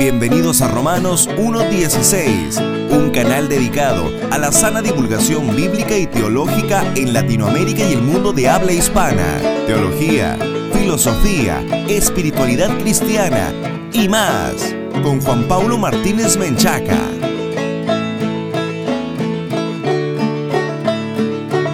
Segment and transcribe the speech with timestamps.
[0.00, 7.12] Bienvenidos a Romanos 1.16, un canal dedicado a la sana divulgación bíblica y teológica en
[7.12, 9.42] Latinoamérica y el mundo de habla hispana.
[9.66, 10.38] Teología,
[10.72, 13.52] filosofía, espiritualidad cristiana
[13.92, 16.98] y más, con Juan Paulo Martínez Menchaca.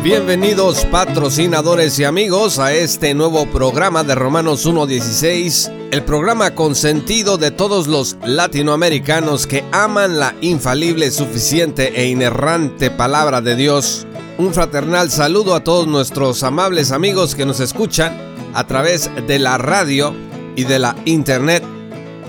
[0.03, 7.51] Bienvenidos patrocinadores y amigos a este nuevo programa de Romanos 1.16, el programa consentido de
[7.51, 14.07] todos los latinoamericanos que aman la infalible, suficiente e inerrante palabra de Dios.
[14.39, 18.17] Un fraternal saludo a todos nuestros amables amigos que nos escuchan
[18.55, 20.15] a través de la radio
[20.57, 21.63] y de la internet.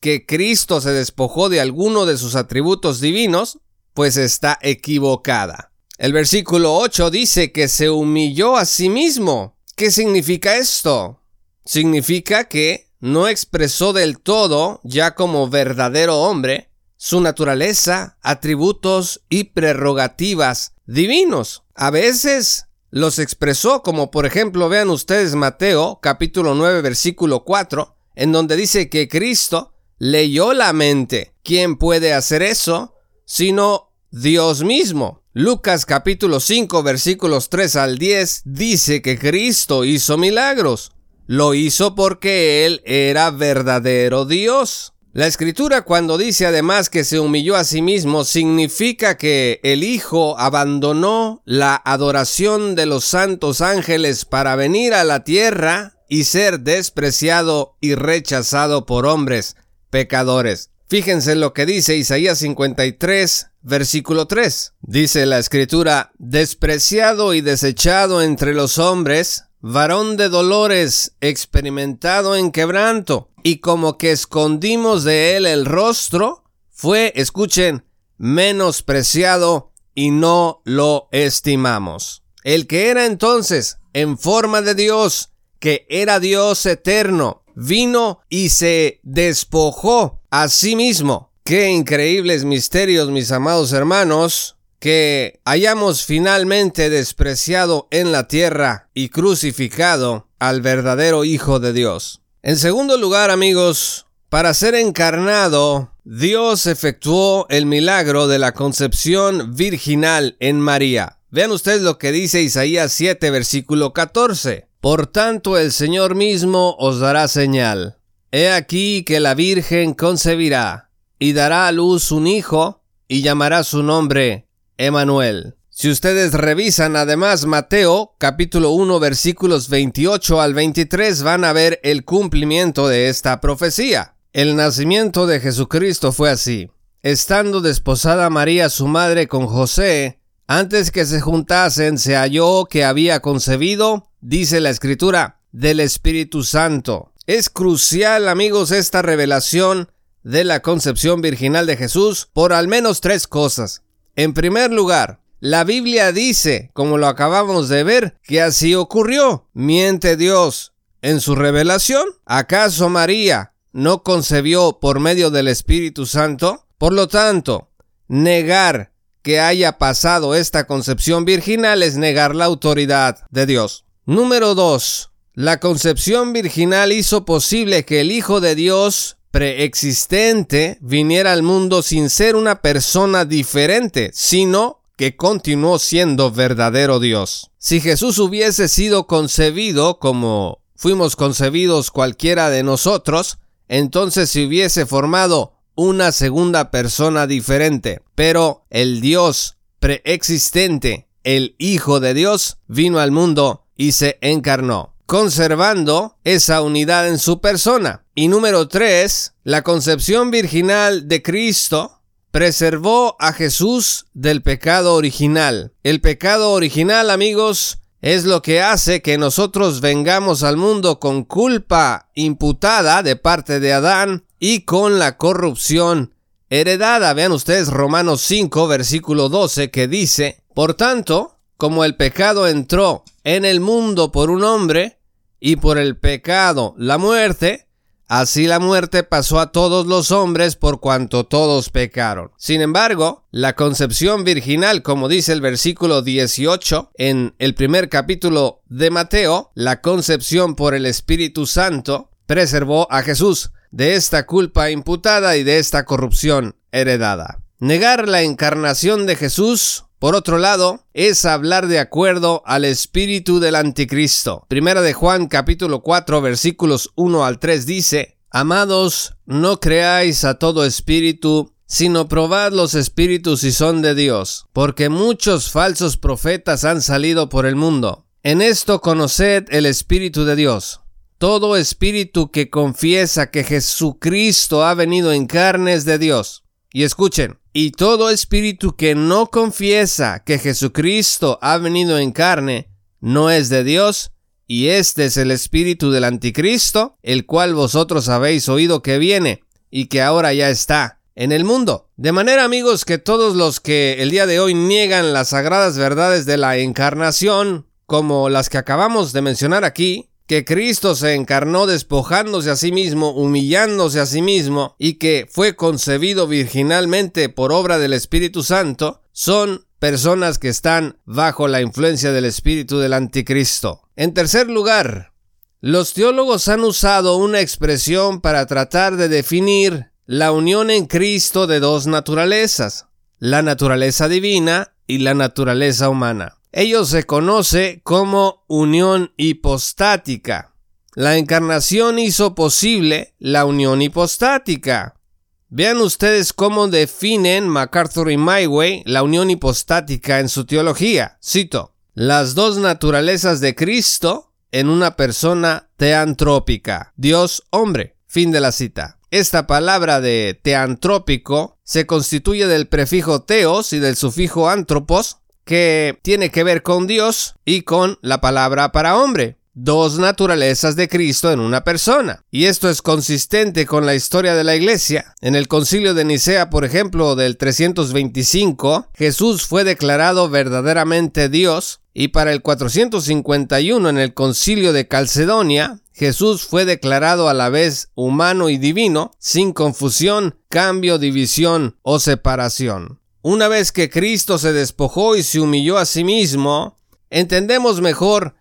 [0.00, 3.58] que Cristo se despojó de alguno de sus atributos divinos,
[3.92, 5.71] pues está equivocada.
[6.02, 9.56] El versículo 8 dice que se humilló a sí mismo.
[9.76, 11.22] ¿Qué significa esto?
[11.64, 20.74] Significa que no expresó del todo, ya como verdadero hombre, su naturaleza, atributos y prerrogativas
[20.86, 21.62] divinos.
[21.76, 28.32] A veces los expresó, como por ejemplo vean ustedes Mateo capítulo 9 versículo 4, en
[28.32, 31.36] donde dice que Cristo leyó la mente.
[31.44, 32.96] ¿Quién puede hacer eso?
[33.24, 35.21] Sino Dios mismo.
[35.34, 40.92] Lucas capítulo 5 versículos 3 al 10 dice que Cristo hizo milagros.
[41.26, 44.92] Lo hizo porque Él era verdadero Dios.
[45.14, 50.38] La escritura cuando dice además que se humilló a sí mismo significa que el Hijo
[50.38, 57.78] abandonó la adoración de los santos ángeles para venir a la tierra y ser despreciado
[57.80, 59.56] y rechazado por hombres
[59.88, 60.71] pecadores.
[60.92, 64.74] Fíjense lo que dice Isaías 53, versículo 3.
[64.82, 73.30] Dice la escritura, despreciado y desechado entre los hombres, varón de dolores, experimentado en quebranto,
[73.42, 77.86] y como que escondimos de él el rostro, fue, escuchen,
[78.18, 82.22] menospreciado y no lo estimamos.
[82.44, 89.00] El que era entonces en forma de Dios, que era Dios eterno, vino y se
[89.02, 91.32] despojó a sí mismo.
[91.44, 100.28] Qué increíbles misterios, mis amados hermanos, que hayamos finalmente despreciado en la tierra y crucificado
[100.38, 102.22] al verdadero Hijo de Dios.
[102.42, 110.36] En segundo lugar, amigos, para ser encarnado, Dios efectuó el milagro de la concepción virginal
[110.40, 111.18] en María.
[111.30, 114.68] Vean ustedes lo que dice Isaías 7, versículo 14.
[114.82, 117.98] Por tanto, el Señor mismo os dará señal.
[118.32, 120.90] He aquí que la Virgen concebirá
[121.20, 124.48] y dará a luz un hijo y llamará su nombre
[124.78, 125.54] Emanuel.
[125.70, 132.04] Si ustedes revisan además Mateo capítulo 1 versículos 28 al 23 van a ver el
[132.04, 134.16] cumplimiento de esta profecía.
[134.32, 136.72] El nacimiento de Jesucristo fue así.
[137.02, 140.18] Estando desposada María su madre con José,
[140.48, 147.12] antes que se juntasen se halló que había concebido, dice la escritura, del Espíritu Santo.
[147.26, 149.90] Es crucial amigos esta revelación
[150.22, 153.82] de la concepción virginal de Jesús por al menos tres cosas.
[154.16, 159.48] En primer lugar, la Biblia dice, como lo acabamos de ver, que así ocurrió.
[159.52, 160.72] ¿Miente Dios
[161.02, 162.08] en su revelación?
[162.24, 166.66] ¿Acaso María no concebió por medio del Espíritu Santo?
[166.78, 167.70] Por lo tanto,
[168.08, 168.92] negar
[169.22, 173.84] que haya pasado esta concepción virginal es negar la autoridad de Dios.
[174.04, 175.10] Número 2.
[175.34, 182.10] La concepción virginal hizo posible que el Hijo de Dios preexistente viniera al mundo sin
[182.10, 187.52] ser una persona diferente, sino que continuó siendo verdadero Dios.
[187.58, 193.38] Si Jesús hubiese sido concebido como fuimos concebidos cualquiera de nosotros,
[193.68, 198.02] entonces se hubiese formado una segunda persona diferente.
[198.16, 206.16] Pero el Dios preexistente, el Hijo de Dios, vino al mundo y se encarnó conservando
[206.22, 208.04] esa unidad en su persona.
[208.14, 215.72] Y número tres, la concepción virginal de Cristo preservó a Jesús del pecado original.
[215.82, 222.08] El pecado original, amigos, es lo que hace que nosotros vengamos al mundo con culpa
[222.14, 226.14] imputada de parte de Adán y con la corrupción
[226.50, 227.14] heredada.
[227.14, 233.44] Vean ustedes Romanos 5, versículo 12, que dice, Por tanto, como el pecado entró en
[233.44, 234.98] el mundo por un hombre,
[235.44, 237.66] y por el pecado la muerte,
[238.06, 242.30] así la muerte pasó a todos los hombres por cuanto todos pecaron.
[242.36, 248.92] Sin embargo, la concepción virginal, como dice el versículo 18 en el primer capítulo de
[248.92, 255.42] Mateo, la concepción por el Espíritu Santo, preservó a Jesús de esta culpa imputada y
[255.42, 257.42] de esta corrupción heredada.
[257.58, 263.54] Negar la encarnación de Jesús por otro lado, es hablar de acuerdo al espíritu del
[263.54, 264.44] anticristo.
[264.48, 270.64] Primera de Juan capítulo 4 versículos 1 al 3 dice, Amados, no creáis a todo
[270.64, 277.28] espíritu, sino probad los espíritus si son de Dios, porque muchos falsos profetas han salido
[277.28, 278.04] por el mundo.
[278.24, 280.80] En esto conoced el espíritu de Dios.
[281.18, 286.41] Todo espíritu que confiesa que Jesucristo ha venido en carnes de Dios.
[286.72, 293.30] Y escuchen, y todo espíritu que no confiesa que Jesucristo ha venido en carne, no
[293.30, 294.12] es de Dios,
[294.46, 299.86] y este es el espíritu del anticristo, el cual vosotros habéis oído que viene, y
[299.86, 301.90] que ahora ya está en el mundo.
[301.96, 306.24] De manera, amigos, que todos los que el día de hoy niegan las sagradas verdades
[306.24, 312.50] de la encarnación, como las que acabamos de mencionar aquí, que Cristo se encarnó despojándose
[312.50, 317.92] a sí mismo, humillándose a sí mismo, y que fue concebido virginalmente por obra del
[317.92, 323.82] Espíritu Santo, son personas que están bajo la influencia del espíritu del anticristo.
[323.96, 325.12] En tercer lugar,
[325.60, 331.60] los teólogos han usado una expresión para tratar de definir la unión en Cristo de
[331.60, 332.86] dos naturalezas,
[333.18, 336.36] la naturaleza divina y la naturaleza humana.
[336.52, 340.54] Ello se conoce como unión hipostática.
[340.94, 345.00] La encarnación hizo posible la unión hipostática.
[345.48, 351.18] Vean ustedes cómo definen MacArthur y Myway la unión hipostática en su teología.
[351.24, 357.96] Cito, las dos naturalezas de Cristo en una persona teantrópica, Dios hombre.
[358.06, 358.98] Fin de la cita.
[359.10, 365.21] Esta palabra de teantrópico se constituye del prefijo teos y del sufijo antropos,
[365.52, 369.36] que tiene que ver con Dios y con la palabra para hombre.
[369.52, 372.24] Dos naturalezas de Cristo en una persona.
[372.30, 375.14] Y esto es consistente con la historia de la iglesia.
[375.20, 382.08] En el concilio de Nicea, por ejemplo, del 325, Jesús fue declarado verdaderamente Dios y
[382.08, 388.48] para el 451 en el concilio de Calcedonia, Jesús fue declarado a la vez humano
[388.48, 393.01] y divino, sin confusión, cambio, división o separación.
[393.24, 396.76] Una vez que Cristo se despojó y se humilló a sí mismo,
[397.08, 398.34] entendemos mejor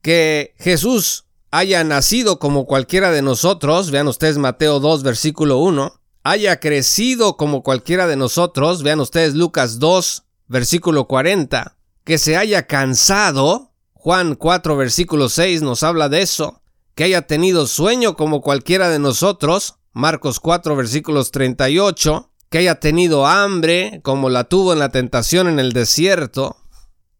[0.00, 6.60] que Jesús haya nacido como cualquiera de nosotros, vean ustedes Mateo 2 versículo 1, haya
[6.60, 13.72] crecido como cualquiera de nosotros, vean ustedes Lucas 2 versículo 40, que se haya cansado,
[13.92, 16.62] Juan 4 versículo 6 nos habla de eso,
[16.94, 23.26] que haya tenido sueño como cualquiera de nosotros, Marcos 4 versículos 38, que haya tenido
[23.26, 26.56] hambre como la tuvo en la tentación en el desierto,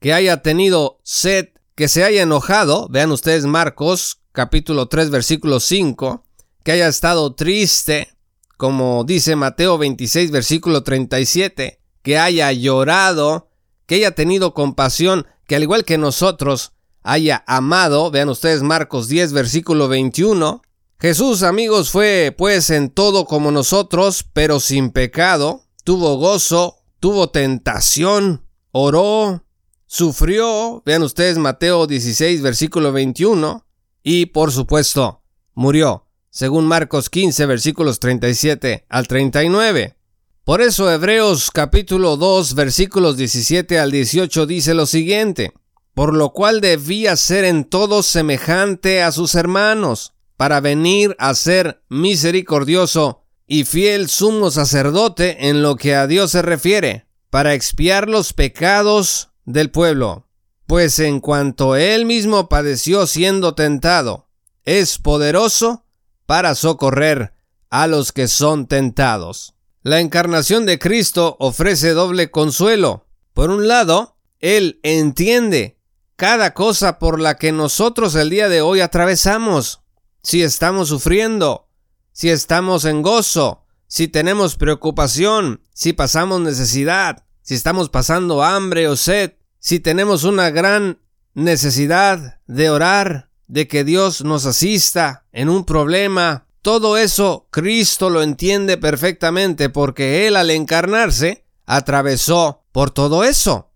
[0.00, 6.24] que haya tenido sed, que se haya enojado, vean ustedes Marcos capítulo 3 versículo 5,
[6.62, 8.08] que haya estado triste,
[8.56, 13.50] como dice Mateo 26 versículo 37, que haya llorado,
[13.86, 19.32] que haya tenido compasión, que al igual que nosotros haya amado, vean ustedes Marcos 10
[19.32, 20.62] versículo 21,
[21.00, 28.44] Jesús, amigos, fue pues en todo como nosotros, pero sin pecado, tuvo gozo, tuvo tentación,
[28.72, 29.44] oró,
[29.86, 33.64] sufrió, vean ustedes Mateo 16, versículo 21,
[34.02, 35.22] y por supuesto,
[35.54, 39.94] murió, según Marcos 15, versículos 37 al 39.
[40.42, 45.52] Por eso Hebreos capítulo 2, versículos 17 al 18 dice lo siguiente,
[45.94, 51.82] por lo cual debía ser en todo semejante a sus hermanos para venir a ser
[51.88, 58.32] misericordioso y fiel sumo sacerdote en lo que a Dios se refiere, para expiar los
[58.32, 60.28] pecados del pueblo.
[60.66, 64.28] Pues en cuanto él mismo padeció siendo tentado,
[64.64, 65.84] es poderoso
[66.24, 67.34] para socorrer
[67.68, 69.54] a los que son tentados.
[69.82, 73.08] La encarnación de Cristo ofrece doble consuelo.
[73.34, 75.80] Por un lado, Él entiende
[76.14, 79.80] cada cosa por la que nosotros el día de hoy atravesamos
[80.22, 81.68] si estamos sufriendo,
[82.12, 88.96] si estamos en gozo, si tenemos preocupación, si pasamos necesidad, si estamos pasando hambre o
[88.96, 91.00] sed, si tenemos una gran
[91.34, 98.22] necesidad de orar, de que Dios nos asista en un problema, todo eso Cristo lo
[98.22, 103.72] entiende perfectamente porque Él al encarnarse atravesó por todo eso.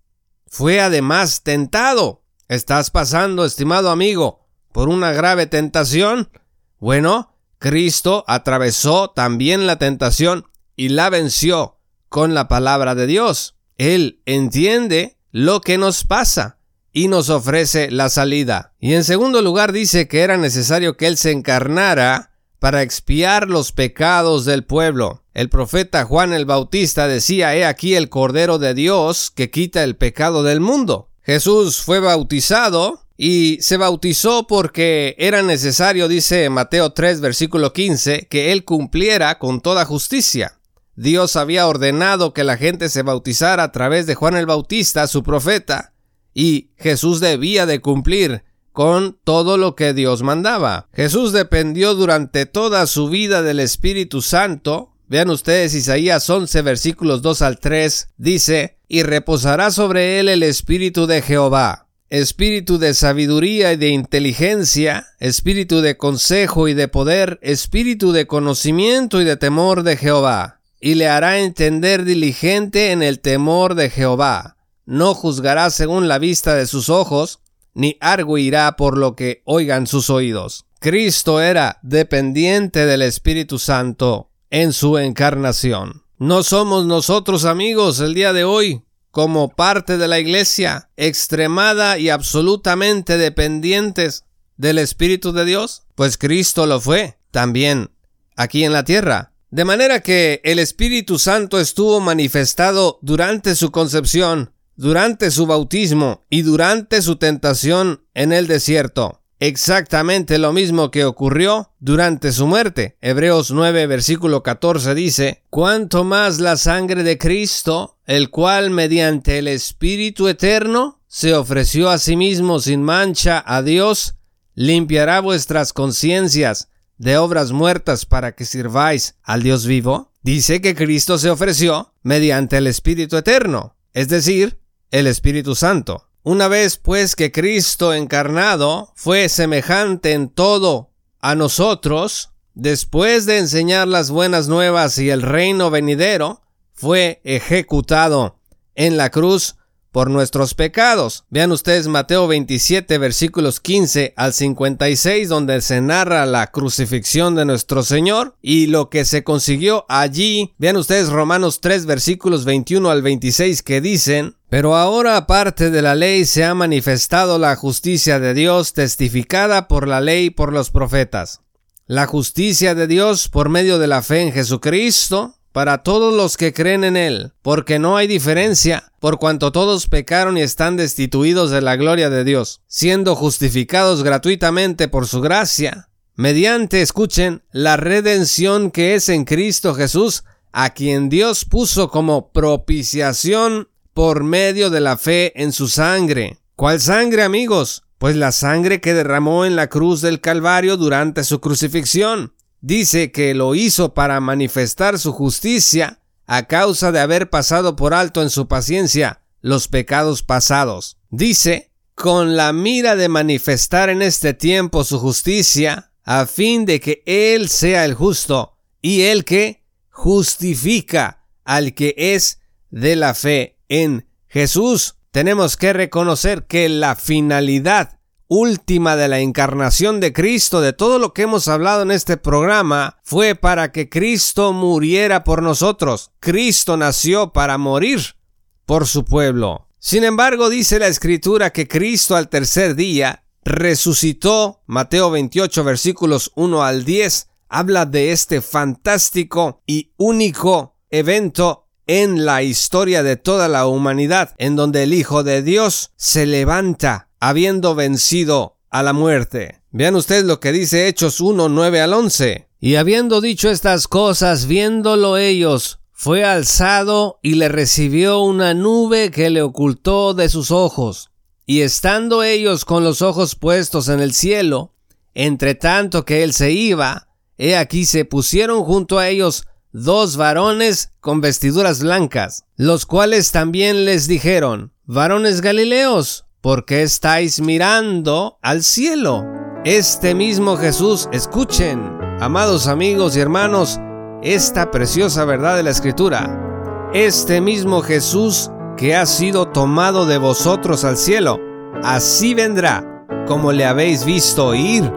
[0.47, 2.23] Fue además tentado.
[2.49, 4.42] ¿Estás pasando, estimado amigo,
[4.73, 6.31] por una grave tentación?
[6.79, 13.57] Bueno, Cristo atravesó también la tentación y la venció con la palabra de Dios.
[13.79, 16.59] Él entiende lo que nos pasa
[16.93, 18.75] y nos ofrece la salida.
[18.81, 23.73] Y en segundo lugar dice que era necesario que Él se encarnara para expiar los
[23.73, 25.25] pecados del pueblo.
[25.35, 29.97] El profeta Juan el Bautista decía, He aquí el Cordero de Dios que quita el
[29.97, 31.11] pecado del mundo.
[31.23, 38.51] Jesús fue bautizado y se bautizó porque era necesario, dice Mateo 3, versículo 15, que
[38.51, 40.59] él cumpliera con toda justicia.
[40.97, 45.23] Dios había ordenado que la gente se bautizara a través de Juan el Bautista, su
[45.23, 45.93] profeta,
[46.35, 50.89] y Jesús debía de cumplir con todo lo que Dios mandaba.
[50.93, 57.43] Jesús dependió durante toda su vida del Espíritu Santo, Vean ustedes Isaías 11 versículos 2
[57.43, 63.77] al 3 dice, y reposará sobre él el espíritu de Jehová, espíritu de sabiduría y
[63.77, 69.97] de inteligencia, espíritu de consejo y de poder, espíritu de conocimiento y de temor de
[69.97, 74.59] Jehová, y le hará entender diligente en el temor de Jehová.
[74.85, 77.41] No juzgará según la vista de sus ojos,
[77.73, 80.67] ni arguirá por lo que oigan sus oídos.
[80.81, 86.03] Cristo era dependiente del Espíritu Santo en su encarnación.
[86.19, 92.09] No somos nosotros amigos el día de hoy, como parte de la iglesia, extremada y
[92.09, 94.25] absolutamente dependientes
[94.57, 95.85] del Espíritu de Dios?
[95.95, 97.91] Pues Cristo lo fue también
[98.35, 99.35] aquí en la tierra.
[99.51, 106.43] De manera que el Espíritu Santo estuvo manifestado durante su concepción, durante su bautismo y
[106.43, 112.97] durante su tentación en el desierto exactamente lo mismo que ocurrió durante su muerte.
[113.01, 119.49] Hebreos 9 versículo 14 dice, cuanto más la sangre de Cristo, el cual mediante el
[119.49, 124.17] Espíritu Eterno se ofreció a sí mismo sin mancha a Dios,
[124.55, 130.13] limpiará vuestras conciencias de obras muertas para que sirváis al Dios vivo.
[130.21, 134.59] Dice que Cristo se ofreció mediante el Espíritu Eterno, es decir,
[134.91, 136.11] el Espíritu Santo.
[136.23, 140.91] Una vez pues que Cristo encarnado fue semejante en todo
[141.23, 146.43] a nosotros, después de enseñar las buenas nuevas y el reino venidero,
[146.83, 148.41] fue ejecutado
[148.75, 149.55] en la cruz
[149.93, 151.27] por nuestros pecados.
[151.31, 157.85] Vean ustedes Mateo 27 versículos 15 al 56 donde se narra la crucifixión de nuestro
[157.85, 160.55] Señor y lo que se consiguió allí.
[160.59, 165.95] Vean ustedes Romanos 3 versículos 21 al 26 que dicen pero ahora aparte de la
[165.95, 170.71] ley se ha manifestado la justicia de Dios testificada por la ley y por los
[170.71, 171.43] profetas.
[171.87, 176.53] La justicia de Dios por medio de la fe en Jesucristo para todos los que
[176.53, 181.61] creen en Él, porque no hay diferencia, por cuanto todos pecaron y están destituidos de
[181.61, 188.95] la gloria de Dios, siendo justificados gratuitamente por su gracia, mediante, escuchen, la redención que
[188.95, 195.33] es en Cristo Jesús, a quien Dios puso como propiciación por medio de la fe
[195.43, 196.39] en su sangre.
[196.57, 197.85] ¿Cuál sangre, amigos?
[197.99, 202.35] Pues la sangre que derramó en la cruz del Calvario durante su crucifixión.
[202.63, 208.23] Dice que lo hizo para manifestar su justicia a causa de haber pasado por alto
[208.23, 210.97] en su paciencia los pecados pasados.
[211.11, 217.03] Dice, con la mira de manifestar en este tiempo su justicia, a fin de que
[217.05, 222.39] Él sea el justo y el que justifica al que es
[222.71, 227.99] de la fe en Jesús, tenemos que reconocer que la finalidad
[228.33, 232.99] última de la encarnación de Cristo, de todo lo que hemos hablado en este programa,
[233.03, 236.13] fue para que Cristo muriera por nosotros.
[236.19, 238.17] Cristo nació para morir
[238.65, 239.69] por su pueblo.
[239.79, 244.63] Sin embargo, dice la escritura que Cristo al tercer día resucitó.
[244.67, 252.43] Mateo 28 versículos 1 al 10 habla de este fantástico y único evento en la
[252.43, 258.59] historia de toda la humanidad, en donde el Hijo de Dios se levanta habiendo vencido
[258.69, 259.63] a la muerte.
[259.71, 262.49] Vean ustedes lo que dice Hechos 1, 9 al 11.
[262.59, 269.31] Y habiendo dicho estas cosas, viéndolo ellos, fue alzado y le recibió una nube que
[269.31, 271.13] le ocultó de sus ojos.
[271.47, 274.75] Y estando ellos con los ojos puestos en el cielo,
[275.15, 277.07] entre tanto que él se iba,
[277.39, 283.85] he aquí se pusieron junto a ellos dos varones con vestiduras blancas, los cuales también
[283.85, 289.25] les dijeron, varones Galileos, ¿por qué estáis mirando al cielo?
[289.65, 291.81] Este mismo Jesús, escuchen,
[292.21, 293.79] amados amigos y hermanos,
[294.23, 296.91] esta preciosa verdad de la Escritura.
[296.93, 301.39] Este mismo Jesús que ha sido tomado de vosotros al cielo,
[301.85, 304.93] así vendrá como le habéis visto ir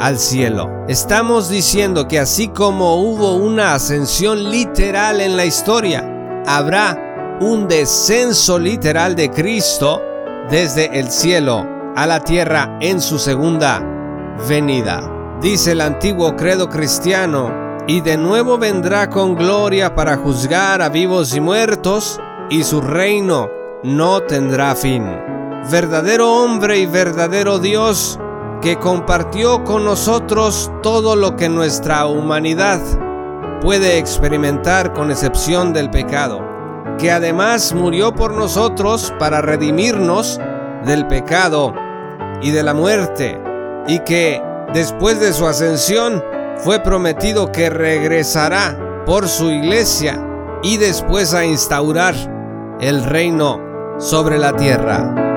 [0.00, 0.68] al cielo.
[0.88, 6.04] Estamos diciendo que así como hubo una ascensión literal en la historia,
[6.44, 10.02] habrá un descenso literal de Cristo
[10.50, 13.82] desde el cielo a la tierra en su segunda
[14.48, 15.38] venida.
[15.40, 21.34] Dice el antiguo credo cristiano, y de nuevo vendrá con gloria para juzgar a vivos
[21.34, 23.48] y muertos, y su reino
[23.82, 25.04] no tendrá fin.
[25.70, 28.18] Verdadero hombre y verdadero Dios,
[28.60, 32.80] que compartió con nosotros todo lo que nuestra humanidad
[33.60, 36.40] puede experimentar con excepción del pecado,
[36.98, 40.40] que además murió por nosotros para redimirnos
[40.84, 41.74] del pecado
[42.42, 43.40] y de la muerte,
[43.86, 44.42] y que
[44.74, 46.22] después de su ascensión
[46.56, 50.22] fue prometido que regresará por su iglesia
[50.62, 52.14] y después a instaurar
[52.80, 53.60] el reino
[53.98, 55.27] sobre la tierra.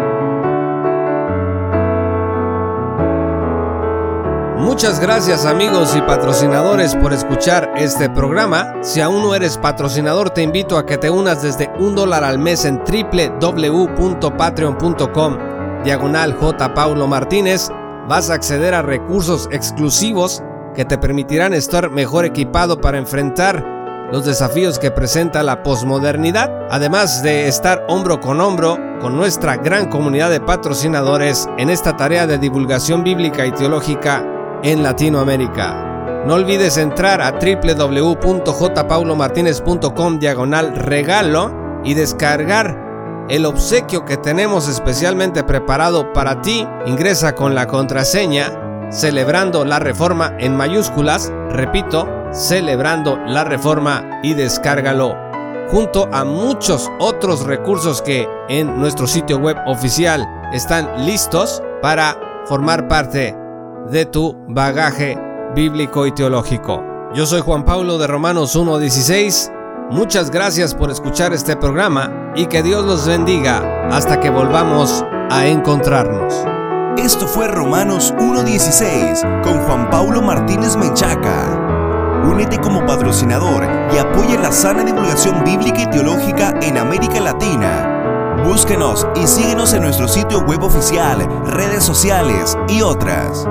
[4.81, 8.73] Muchas gracias amigos y patrocinadores por escuchar este programa.
[8.81, 12.39] Si aún no eres patrocinador, te invito a que te unas desde un dólar al
[12.39, 15.37] mes en www.patreon.com
[15.83, 16.73] diagonal J.
[16.73, 17.69] Paulo Martínez.
[18.09, 20.41] Vas a acceder a recursos exclusivos
[20.73, 23.63] que te permitirán estar mejor equipado para enfrentar
[24.11, 29.89] los desafíos que presenta la posmodernidad, además de estar hombro con hombro con nuestra gran
[29.89, 36.23] comunidad de patrocinadores en esta tarea de divulgación bíblica y teológica en Latinoamérica.
[36.25, 41.51] No olvides entrar a www.jpaulomartinez.com diagonal regalo
[41.83, 46.67] y descargar el obsequio que tenemos especialmente preparado para ti.
[46.85, 48.51] Ingresa con la contraseña
[48.91, 55.15] celebrando la reforma en mayúsculas, repito, celebrando la reforma y descárgalo
[55.71, 62.89] junto a muchos otros recursos que en nuestro sitio web oficial están listos para formar
[62.89, 63.40] parte
[63.89, 65.17] de tu bagaje
[65.55, 66.83] bíblico y teológico.
[67.13, 69.89] Yo soy Juan Pablo de Romanos 1.16.
[69.91, 75.45] Muchas gracias por escuchar este programa y que Dios los bendiga hasta que volvamos a
[75.47, 76.33] encontrarnos.
[76.97, 82.21] Esto fue Romanos 1.16 con Juan Pablo Martínez Menchaca.
[82.23, 88.43] Únete como patrocinador y apoya la sana divulgación bíblica y teológica en América Latina.
[88.45, 93.47] Búsquenos y síguenos en nuestro sitio web oficial, redes sociales y otras.